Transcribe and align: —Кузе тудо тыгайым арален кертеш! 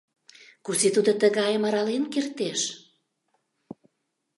—Кузе 0.65 0.89
тудо 0.95 1.11
тыгайым 1.21 1.63
арален 1.67 2.03
кертеш! 2.13 2.61